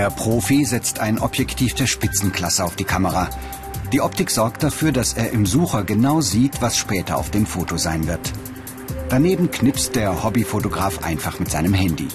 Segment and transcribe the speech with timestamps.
[0.00, 3.28] Der Profi setzt ein Objektiv der Spitzenklasse auf die Kamera.
[3.92, 7.76] Die Optik sorgt dafür, dass er im Sucher genau sieht, was später auf dem Foto
[7.76, 8.32] sein wird.
[9.10, 12.08] Daneben knipst der Hobbyfotograf einfach mit seinem Handy.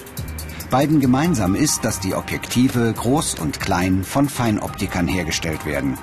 [0.68, 5.96] Beiden gemeinsam ist, dass die Objektive groß und klein von Feinoptikern hergestellt werden.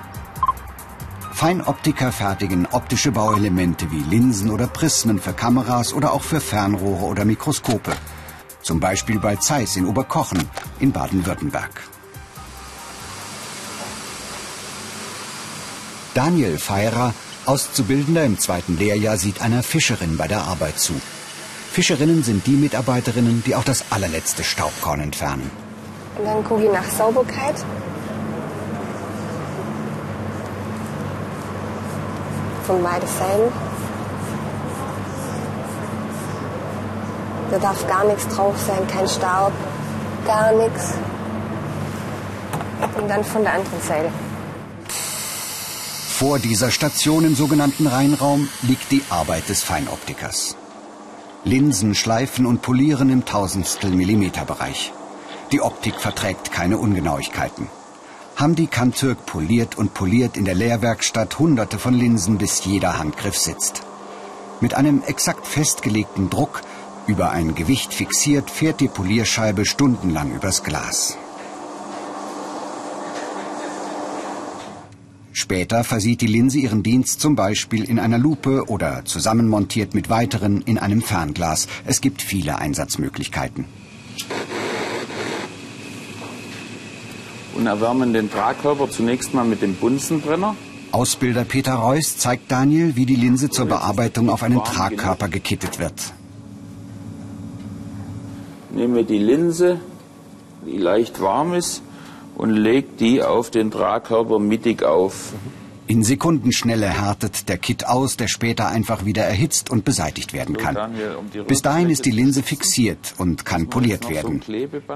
[1.34, 7.26] Feinoptiker fertigen optische Bauelemente wie Linsen oder Prismen für Kameras oder auch für Fernrohre oder
[7.26, 7.92] Mikroskope.
[8.64, 10.50] Zum Beispiel bei Zeiss in Oberkochen
[10.80, 11.84] in Baden-Württemberg.
[16.14, 17.14] Daniel Feirer,
[17.46, 20.94] Auszubildender im zweiten Lehrjahr, sieht einer Fischerin bei der Arbeit zu.
[21.72, 25.50] Fischerinnen sind die Mitarbeiterinnen, die auch das allerletzte Staubkorn entfernen.
[26.18, 27.56] Und dann gucke ich nach Sauberkeit.
[32.66, 33.73] Von beiden Seiten.
[37.54, 39.52] Da darf gar nichts drauf sein, kein Staub,
[40.26, 40.96] gar nichts.
[42.98, 44.10] Und dann von der anderen Seite.
[44.88, 50.56] Vor dieser Station im sogenannten Rheinraum liegt die Arbeit des Feinoptikers.
[51.44, 54.92] Linsen schleifen und polieren im Tausendstel Millimeter Bereich.
[55.52, 57.68] Die Optik verträgt keine Ungenauigkeiten.
[58.36, 63.84] Hamdi Kantürk poliert und poliert in der Lehrwerkstatt hunderte von Linsen, bis jeder Handgriff sitzt.
[64.60, 66.62] Mit einem exakt festgelegten Druck,
[67.08, 71.18] über ein Gewicht fixiert, fährt die Polierscheibe stundenlang übers Glas.
[75.34, 80.62] Später versieht die Linse ihren Dienst zum Beispiel in einer Lupe oder zusammenmontiert mit weiteren
[80.62, 81.68] in einem Fernglas.
[81.86, 83.66] Es gibt viele Einsatzmöglichkeiten.
[87.56, 90.56] Und erwärmen den Tragkörper zunächst mal mit dem Bunsenbrenner.
[90.92, 96.14] Ausbilder Peter Reuss zeigt Daniel, wie die Linse zur Bearbeitung auf einen Tragkörper gekittet wird.
[98.74, 99.80] Nehmen wir die Linse,
[100.66, 101.84] die leicht warm ist,
[102.36, 105.34] und legt die auf den Tragkörper mittig auf.
[105.86, 110.78] In Sekundenschnelle härtet der Kit aus, der später einfach wieder erhitzt und beseitigt werden kann.
[111.48, 114.42] Bis dahin ist die Linse fixiert und kann poliert werden.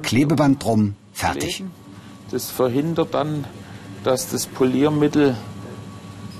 [0.01, 1.63] Klebeband drum, fertig.
[2.31, 3.45] Das verhindert dann,
[4.03, 5.35] dass das Poliermittel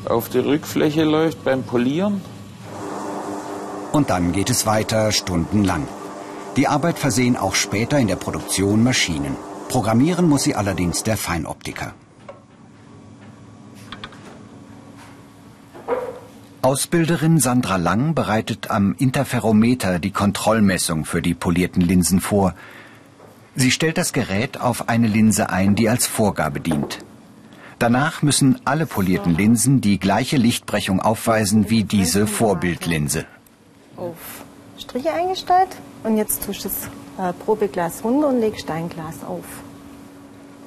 [0.05, 2.21] auf die Rückfläche läuft beim Polieren.
[3.91, 5.87] Und dann geht es weiter stundenlang.
[6.57, 9.35] Die Arbeit versehen auch später in der Produktion Maschinen.
[9.69, 11.93] Programmieren muss sie allerdings der Feinoptiker.
[16.63, 22.55] Ausbilderin Sandra Lang bereitet am Interferometer die Kontrollmessung für die polierten Linsen vor.
[23.55, 27.05] Sie stellt das Gerät auf eine Linse ein, die als Vorgabe dient.
[27.77, 33.25] Danach müssen alle polierten Linsen die gleiche Lichtbrechung aufweisen wie diese Vorbildlinse.
[34.79, 35.69] Striche eingestellt
[36.03, 39.45] und jetzt tust du das äh, Probeglas runter und legst dein Glas auf.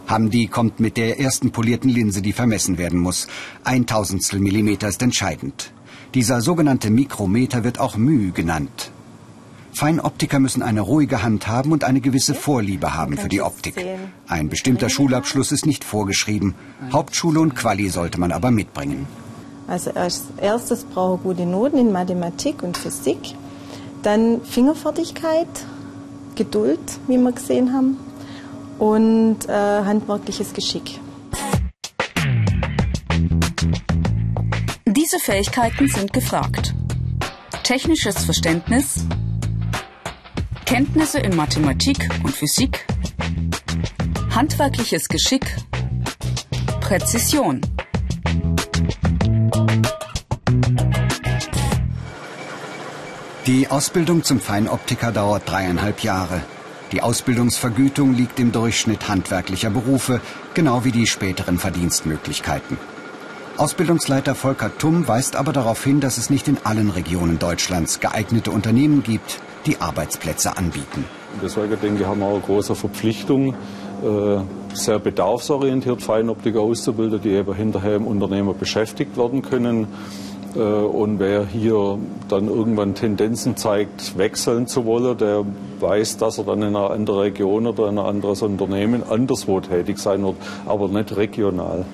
[0.09, 3.29] Hamdi kommt mit der ersten polierten Linse, die vermessen werden muss.
[3.63, 5.73] Ein Tausendstel Millimeter ist entscheidend.
[6.15, 8.91] Dieser sogenannte Mikrometer wird auch μ genannt.
[9.73, 13.77] Feinoptiker müssen eine ruhige Hand haben und eine gewisse Vorliebe haben für die Optik.
[14.27, 16.57] Ein bestimmter Schulabschluss ist nicht vorgeschrieben.
[16.93, 19.07] Hauptschule und Quali sollte man aber mitbringen.
[19.69, 23.37] Also als erstes brauche ich gute Noten in Mathematik und Physik.
[24.03, 25.49] Dann Fingerfertigkeit,
[26.35, 27.99] Geduld, wie wir gesehen haben,
[28.79, 30.99] und äh, handwerkliches Geschick.
[34.87, 36.75] Diese Fähigkeiten sind gefragt.
[37.63, 39.05] Technisches Verständnis,
[40.65, 42.87] Kenntnisse in Mathematik und Physik,
[44.35, 45.45] handwerkliches Geschick,
[46.81, 47.61] Präzision.
[53.47, 56.43] Die Ausbildung zum Feinoptiker dauert dreieinhalb Jahre.
[56.93, 60.21] Die Ausbildungsvergütung liegt im Durchschnitt handwerklicher Berufe,
[60.53, 62.77] genau wie die späteren Verdienstmöglichkeiten.
[63.57, 68.51] Ausbildungsleiter Volker Tumm weist aber darauf hin, dass es nicht in allen Regionen Deutschlands geeignete
[68.51, 71.07] Unternehmen gibt, die Arbeitsplätze anbieten.
[71.43, 73.55] Deswegen denke ich, haben wir auch eine große Verpflichtung,
[74.03, 79.89] äh, sehr bedarfsorientiert Feinoptiker auszubilden, die eben hinterher im Unternehmen beschäftigt werden können.
[80.55, 81.99] Äh, und wer hier
[82.29, 85.45] dann irgendwann Tendenzen zeigt, wechseln zu wollen, der
[85.81, 89.99] weiß, dass er dann in einer anderen Region oder in ein anderes Unternehmen anderswo tätig
[89.99, 90.37] sein wird,
[90.67, 91.85] aber nicht regional.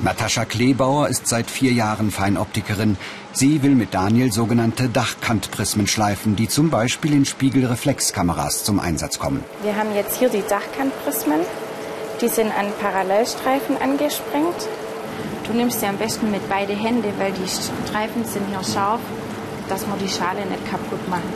[0.00, 2.96] Natascha Kleebauer ist seit vier Jahren Feinoptikerin.
[3.32, 9.42] Sie will mit Daniel sogenannte Dachkantprismen schleifen, die zum Beispiel in Spiegelreflexkameras zum Einsatz kommen.
[9.62, 11.40] Wir haben jetzt hier die Dachkantprismen.
[12.20, 14.68] Die sind an Parallelstreifen angesprengt.
[15.46, 19.00] Du nimmst sie am besten mit beide Hände, weil die Streifen sind hier scharf,
[19.68, 21.32] dass wir die Schale nicht kaputt machen.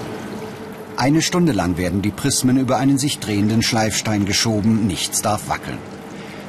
[0.96, 5.78] Eine Stunde lang werden die Prismen über einen sich drehenden Schleifstein geschoben, nichts darf wackeln.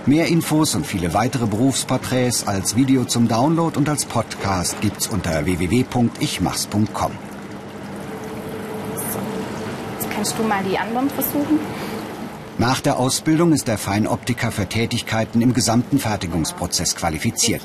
[0.06, 5.46] Mehr Infos und viele weitere Berufsporträts als Video zum Download und als Podcast gibt's unter
[5.46, 7.12] www.ichmachs.com.
[8.96, 9.20] So,
[10.00, 11.60] jetzt kannst du mal die anderen versuchen.
[12.60, 17.62] Nach der Ausbildung ist der Feinoptiker für Tätigkeiten im gesamten Fertigungsprozess qualifiziert.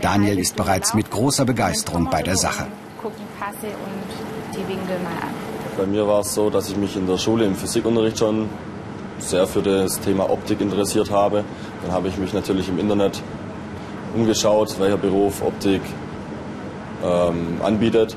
[0.00, 2.68] Daniel ist bereits mit großer Begeisterung bei der Sache.
[3.02, 5.34] Guck die Passe und die Winkel mal an.
[5.76, 8.48] Bei mir war es so, dass ich mich in der Schule im Physikunterricht schon
[9.18, 11.42] sehr für das Thema Optik interessiert habe.
[11.82, 13.20] Dann habe ich mich natürlich im Internet
[14.14, 15.82] umgeschaut, welcher Beruf Optik
[17.04, 18.16] ähm, anbietet.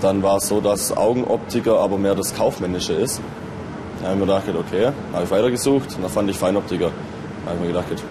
[0.00, 3.20] Dann war es so, dass Augenoptiker aber mehr das Kaufmännische ist.
[4.00, 6.90] Da habe ich mir gedacht, okay, habe ich weitergesucht und dann fand ich Feinoptiker.
[7.44, 8.04] Da habe ich mir gedacht,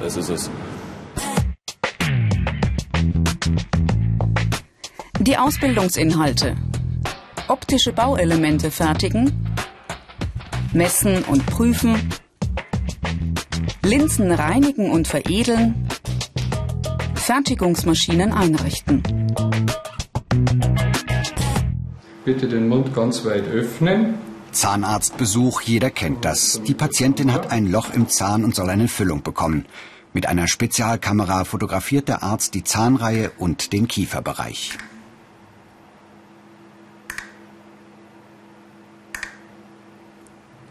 [0.00, 0.50] das ist es.
[5.20, 6.56] Die Ausbildungsinhalte.
[7.48, 9.32] Optische Bauelemente fertigen,
[10.72, 12.10] messen und prüfen,
[13.82, 15.88] Linsen reinigen und veredeln,
[17.14, 19.02] Fertigungsmaschinen einrichten.
[22.24, 24.14] Bitte den Mund ganz weit öffnen.
[24.54, 26.62] Zahnarztbesuch, jeder kennt das.
[26.66, 29.66] Die Patientin hat ein Loch im Zahn und soll eine Füllung bekommen.
[30.12, 34.78] Mit einer Spezialkamera fotografiert der Arzt die Zahnreihe und den Kieferbereich.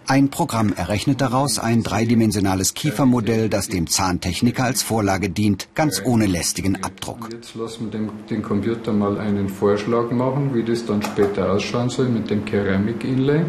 [0.05, 6.25] Ein Programm errechnet daraus ein dreidimensionales Kiefermodell, das dem Zahntechniker als Vorlage dient, ganz ohne
[6.25, 7.29] lästigen Abdruck.
[7.31, 11.89] Jetzt lassen wir dem, den Computer mal einen Vorschlag machen, wie das dann später ausschauen
[11.89, 13.45] soll mit dem Keramik-Inlay.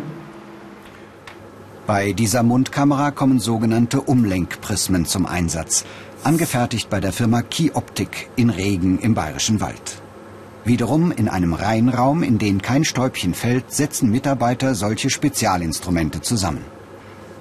[1.86, 5.84] Bei dieser Mundkamera kommen sogenannte Umlenkprismen zum Einsatz,
[6.22, 10.00] angefertigt bei der Firma Key Optik in Regen im Bayerischen Wald.
[10.64, 16.64] Wiederum in einem Reinraum, in den kein Stäubchen fällt, setzen Mitarbeiter solche Spezialinstrumente zusammen.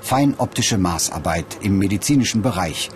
[0.02, 2.90] Feinoptische Maßarbeit im medizinischen Bereich,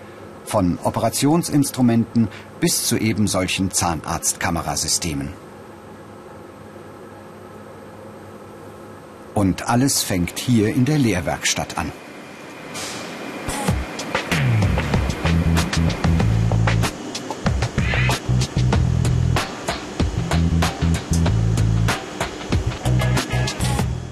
[0.44, 2.28] von Operationsinstrumenten
[2.60, 5.47] bis zu eben solchen Zahnarztkamerasystemen.
[9.38, 11.92] Und alles fängt hier in der Lehrwerkstatt an.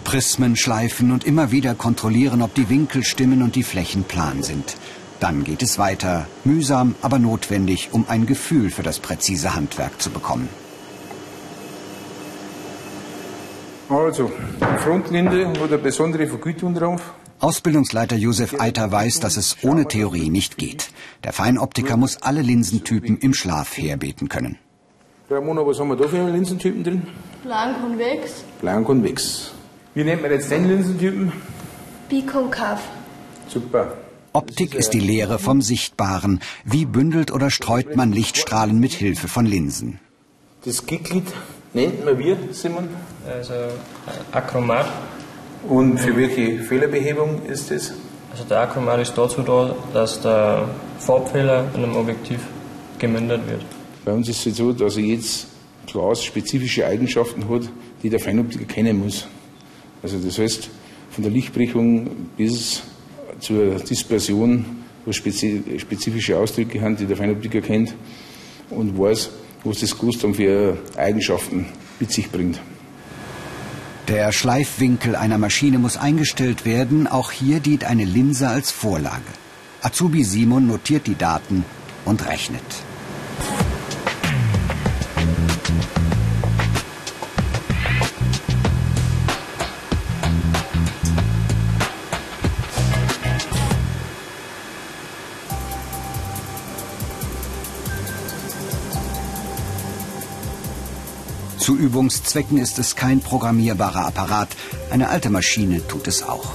[0.03, 4.75] Prismen schleifen und immer wieder kontrollieren, ob die Winkel stimmen und die Flächen plan sind.
[5.19, 10.11] Dann geht es weiter, mühsam, aber notwendig, um ein Gefühl für das präzise Handwerk zu
[10.11, 10.49] bekommen.
[13.89, 17.13] Also, die Frontende hat eine besondere Vergütung drauf.
[17.39, 20.89] Ausbildungsleiter Josef Eiter weiß, dass es ohne Theorie nicht geht.
[21.23, 24.57] Der Feinoptiker muss alle Linsentypen im Schlaf herbeten können.
[25.29, 27.01] Ramona, was haben wir da für Linsentypen drin?
[27.43, 29.51] Blankonvex, Blankonvex.
[29.93, 31.31] Wie nennt man jetzt den Linsentypen?
[32.09, 32.81] bikonkav.
[33.47, 33.97] Super.
[34.33, 36.41] Optik ist die Lehre vom Sichtbaren.
[36.63, 39.99] Wie bündelt oder streut man Lichtstrahlen mit Hilfe von Linsen?
[40.65, 41.27] Das Gicklied
[41.75, 42.87] nennt man wir, Simon.
[43.27, 43.53] Also
[44.31, 44.87] Akromat.
[45.67, 47.93] Und für welche Fehlerbehebung ist das?
[48.31, 50.67] Also der Akromat ist dazu da, dass der
[50.99, 52.39] Farbfehler in einem Objektiv
[52.97, 53.61] gemindert wird.
[54.03, 55.47] Bei uns ist es so, dass er jetzt
[55.87, 57.63] Glas spezifische Eigenschaften hat,
[58.03, 59.27] die der Feinoptiker kennen muss.
[60.01, 60.69] Also das heißt,
[61.09, 62.83] von der Lichtbrechung bis
[63.39, 64.65] zur Dispersion,
[65.05, 67.95] wo spezifische Ausdrücke haben, die der Feinoptiker kennt
[68.69, 69.29] und weiß,
[69.65, 71.65] was das dann für Eigenschaften
[71.99, 72.61] mit sich bringt.
[74.07, 77.07] Der Schleifwinkel einer Maschine muss eingestellt werden.
[77.07, 79.23] Auch hier dient eine Linse als Vorlage.
[79.81, 81.65] Azubi Simon notiert die Daten
[82.05, 82.84] und rechnet.
[101.57, 104.49] Zu Übungszwecken ist es kein programmierbarer Apparat.
[104.89, 106.53] Eine alte Maschine tut es auch.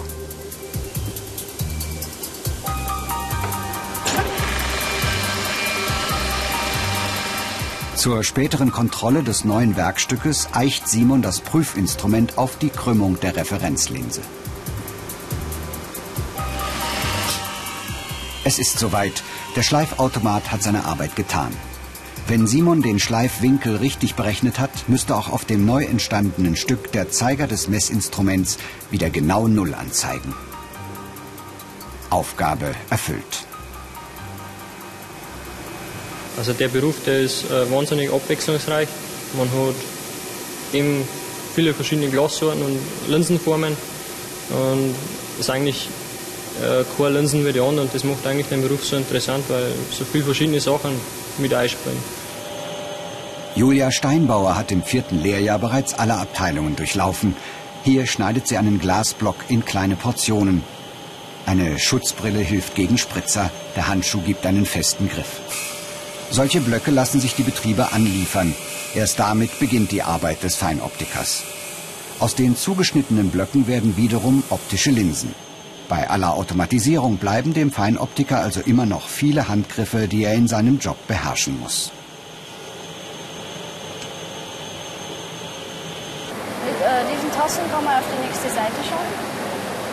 [7.97, 14.23] Zur späteren Kontrolle des neuen Werkstückes eicht Simon das Prüfinstrument auf die Krümmung der Referenzlinse.
[18.43, 19.23] Es ist soweit.
[19.55, 21.53] Der Schleifautomat hat seine Arbeit getan.
[22.31, 27.11] Wenn Simon den Schleifwinkel richtig berechnet hat, müsste auch auf dem neu entstandenen Stück der
[27.11, 28.57] Zeiger des Messinstruments
[28.89, 30.33] wieder genau Null anzeigen.
[32.09, 33.45] Aufgabe erfüllt.
[36.39, 38.87] Also der Beruf, der ist äh, wahnsinnig abwechslungsreich.
[39.37, 39.75] Man hat
[40.73, 41.03] im
[41.57, 43.77] viele verschiedene Glassorten und Linsenformen.
[44.51, 44.95] Und
[45.41, 45.89] ist eigentlich
[46.63, 49.73] äh, keine Linsen wie die anderen und das macht eigentlich den Beruf so interessant, weil
[49.91, 50.93] so viele verschiedene Sachen
[51.39, 52.20] mit einspringen.
[53.57, 57.35] Julia Steinbauer hat im vierten Lehrjahr bereits alle Abteilungen durchlaufen.
[57.83, 60.63] Hier schneidet sie einen Glasblock in kleine Portionen.
[61.47, 65.41] Eine Schutzbrille hilft gegen Spritzer, der Handschuh gibt einen festen Griff.
[66.31, 68.55] Solche Blöcke lassen sich die Betriebe anliefern.
[68.95, 71.43] Erst damit beginnt die Arbeit des Feinoptikers.
[72.21, 75.35] Aus den zugeschnittenen Blöcken werden wiederum optische Linsen.
[75.89, 80.79] Bei aller Automatisierung bleiben dem Feinoptiker also immer noch viele Handgriffe, die er in seinem
[80.79, 81.91] Job beherrschen muss.
[86.65, 89.11] Mit Tasten kann man auf die nächste Seite schauen.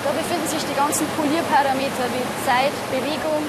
[0.04, 3.42] Da befinden sich die ganzen Polierparameter wie Zeit, Bewegung.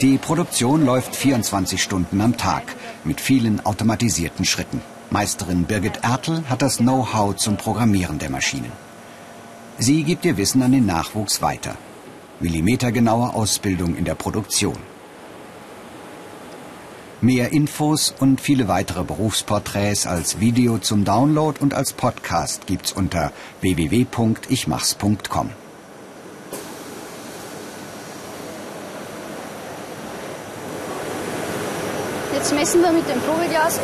[0.00, 2.64] Die Produktion läuft 24 Stunden am Tag
[3.04, 4.82] mit vielen automatisierten Schritten.
[5.10, 8.72] Meisterin Birgit Ertl hat das Know-how zum Programmieren der Maschinen.
[9.78, 11.76] Sie gibt ihr Wissen an den Nachwuchs weiter.
[12.40, 14.76] Millimetergenaue Ausbildung in der Produktion.
[17.26, 23.32] Mehr Infos und viele weitere Berufsporträts als Video zum Download und als Podcast gibt's unter
[23.62, 25.50] www.ichmachs.com.
[32.32, 33.80] Jetzt messen wir mit dem Probeglas,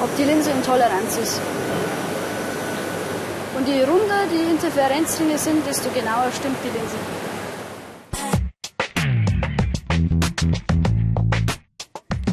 [0.00, 1.40] ob die Linse in Toleranz ist.
[3.56, 7.15] Und je runder die Interferenzringe sind, desto genauer stimmt die Linse.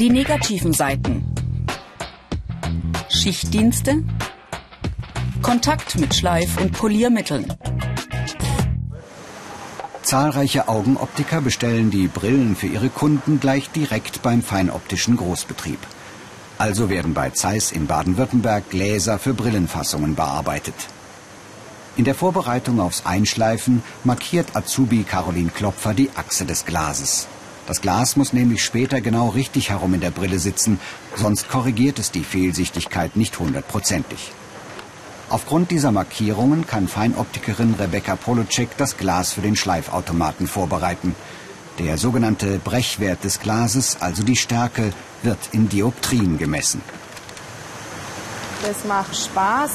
[0.03, 1.24] Die negativen Seiten.
[3.07, 4.03] Schichtdienste.
[5.41, 7.45] Kontakt mit Schleif- und Poliermitteln.
[10.01, 15.79] Zahlreiche Augenoptiker bestellen die Brillen für ihre Kunden gleich direkt beim feinoptischen Großbetrieb.
[16.57, 20.75] Also werden bei Zeiss in Baden-Württemberg Gläser für Brillenfassungen bearbeitet.
[21.95, 27.29] In der Vorbereitung aufs Einschleifen markiert Azubi Caroline Klopfer die Achse des Glases.
[27.65, 30.79] Das Glas muss nämlich später genau richtig herum in der Brille sitzen,
[31.15, 34.34] sonst korrigiert es die Fehlsichtigkeit nicht hundertprozentig.
[35.29, 41.15] Aufgrund dieser Markierungen kann Feinoptikerin Rebecca Polocek das Glas für den Schleifautomaten vorbereiten.
[41.79, 44.93] Der sogenannte Brechwert des Glases, also die Stärke,
[45.24, 46.82] wird in Dioptrien gemessen.
[48.62, 49.72] Das macht Spaß,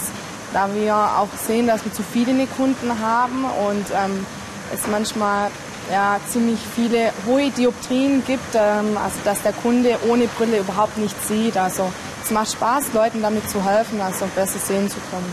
[0.52, 4.24] da wir auch sehen, dass wir zu viele Kunden haben und ähm,
[4.72, 5.50] es manchmal
[5.90, 11.28] ja, ziemlich viele hohe Dioptrien gibt, ähm, also dass der Kunde ohne Brille überhaupt nichts
[11.28, 11.56] sieht.
[11.56, 11.90] Also
[12.22, 15.32] es macht Spaß, Leuten damit zu helfen, also besser sehen zu können.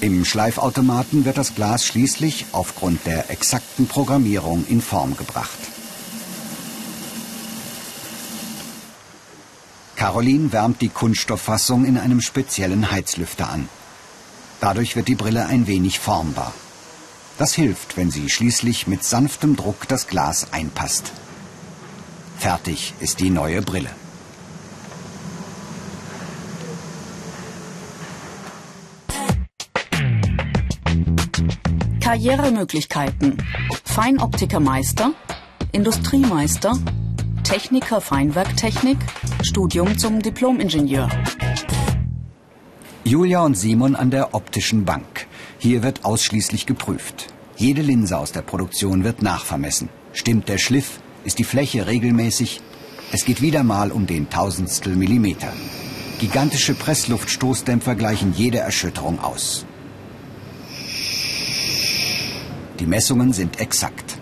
[0.00, 5.58] Im Schleifautomaten wird das Glas schließlich aufgrund der exakten Programmierung in Form gebracht.
[9.96, 13.68] Caroline wärmt die Kunststofffassung in einem speziellen Heizlüfter an.
[14.60, 16.52] Dadurch wird die Brille ein wenig formbar.
[17.36, 21.12] Das hilft, wenn sie schließlich mit sanftem Druck das Glas einpasst.
[22.38, 23.90] Fertig ist die neue Brille.
[32.00, 33.38] Karrieremöglichkeiten.
[33.84, 35.12] Feinoptikermeister,
[35.72, 36.78] Industriemeister,
[37.42, 38.98] Techniker Feinwerktechnik,
[39.42, 41.08] Studium zum Diplomingenieur.
[43.04, 45.13] Julia und Simon an der optischen Bank.
[45.64, 47.32] Hier wird ausschließlich geprüft.
[47.56, 49.88] Jede Linse aus der Produktion wird nachvermessen.
[50.12, 51.00] Stimmt der Schliff?
[51.24, 52.60] Ist die Fläche regelmäßig?
[53.12, 55.50] Es geht wieder mal um den Tausendstel Millimeter.
[56.20, 59.64] Gigantische Pressluftstoßdämpfer gleichen jede Erschütterung aus.
[62.78, 64.18] Die Messungen sind exakt.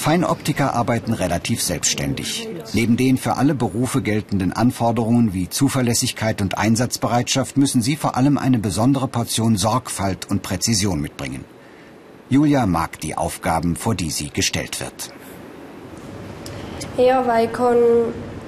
[0.00, 2.48] Feinoptiker arbeiten relativ selbstständig.
[2.72, 8.38] Neben den für alle Berufe geltenden Anforderungen wie Zuverlässigkeit und Einsatzbereitschaft müssen sie vor allem
[8.38, 11.44] eine besondere Portion Sorgfalt und Präzision mitbringen.
[12.30, 15.12] Julia mag die Aufgaben, vor die sie gestellt wird.
[16.96, 17.76] Ja, weil ich kann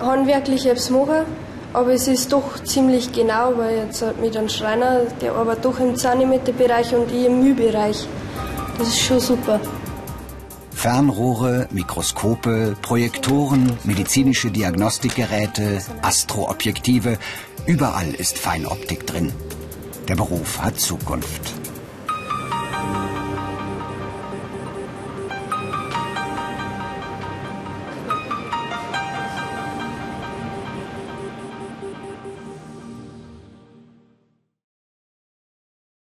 [0.01, 1.27] handwerklich etwas machen,
[1.75, 5.97] aber es ist doch ziemlich genau, weil jetzt mit einem Schreiner, der arbeitet doch im
[5.97, 8.09] Zentimeterbereich und ich im Mühbereich.
[8.79, 9.61] Das ist schon super.
[10.75, 17.19] Fernrohre, Mikroskope, Projektoren, medizinische Diagnostikgeräte, Astroobjektive,
[17.67, 19.33] überall ist Feinoptik drin.
[20.09, 21.72] Der Beruf hat Zukunft.